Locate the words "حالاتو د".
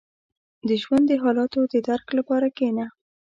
1.23-1.75